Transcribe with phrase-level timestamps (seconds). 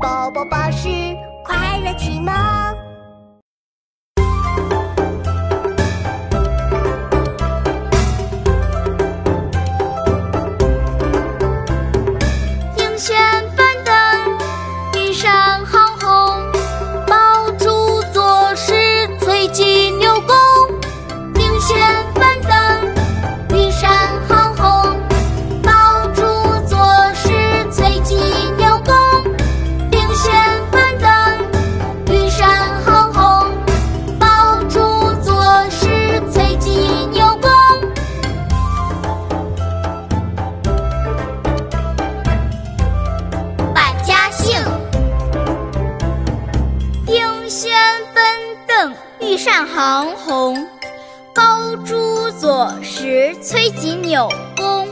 [0.00, 0.88] 宝宝巴士
[1.44, 2.32] 快乐启蒙。
[12.76, 13.16] 英轩
[47.48, 47.72] 轩
[48.12, 48.22] 奔
[48.66, 50.68] 邓，玉扇行红，
[51.32, 54.87] 高朱左石，崔吉纽弓。